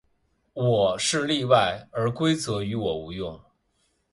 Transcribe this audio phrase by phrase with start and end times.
[0.55, 3.39] 我是例外，而规则于我无用。